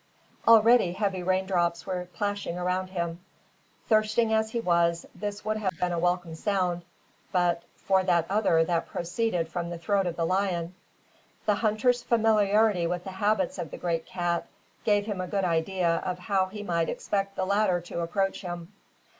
Already 0.47 0.93
heavy 0.93 1.21
rain 1.21 1.45
drops 1.45 1.85
were 1.85 2.07
plashing 2.13 2.57
around 2.57 2.87
him. 2.87 3.19
Thirsting 3.87 4.33
as 4.33 4.49
he 4.49 4.59
was, 4.59 5.05
this 5.13 5.45
would 5.45 5.57
have 5.57 5.77
been 5.79 5.91
a 5.91 5.99
welcome 5.99 6.33
sound, 6.33 6.81
but 7.31 7.61
for 7.75 8.01
that 8.05 8.25
other 8.27 8.63
that 8.63 8.87
proceeded 8.87 9.47
from 9.47 9.69
the 9.69 9.77
throat 9.77 10.07
of 10.07 10.15
the 10.15 10.25
lion. 10.25 10.73
The 11.45 11.53
hunter's 11.53 12.01
familiarity 12.01 12.87
with 12.87 13.03
the 13.03 13.11
habits 13.11 13.59
of 13.59 13.69
the 13.69 13.77
great 13.77 14.07
cat 14.07 14.47
gave 14.85 15.05
him 15.05 15.21
a 15.21 15.27
good 15.27 15.45
idea 15.45 16.01
of 16.03 16.17
how 16.17 16.47
he 16.47 16.63
might 16.63 16.89
expect 16.89 17.35
the 17.35 17.45
latter 17.45 17.79
to 17.81 17.99
approach 18.01 18.41
him. 18.41 18.73